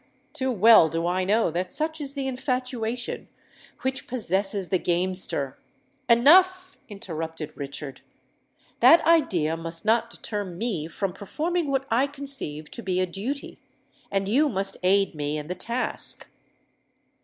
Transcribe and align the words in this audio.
too 0.33 0.49
well 0.51 0.89
do 0.89 1.05
I 1.05 1.23
know 1.23 1.51
that 1.51 1.71
such 1.71 2.01
is 2.01 2.15
the 2.15 2.25
infatuation 2.25 3.27
which 3.81 4.07
possesses 4.07 4.69
the 4.69 4.79
gamester——" 4.79 5.59
"Enough!" 6.09 6.79
interrupted 6.89 7.55
Richard. 7.55 8.01
"That 8.79 9.05
idea 9.05 9.55
must 9.55 9.85
not 9.85 10.09
deter 10.09 10.43
me 10.43 10.87
from 10.87 11.13
performing 11.13 11.69
what 11.69 11.85
I 11.91 12.07
conceive 12.07 12.71
to 12.71 12.81
be 12.81 12.99
a 12.99 13.05
duty. 13.05 13.59
And 14.09 14.27
you 14.27 14.49
must 14.49 14.75
aid 14.81 15.13
me 15.13 15.37
in 15.37 15.45
the 15.45 15.53
task." 15.53 16.27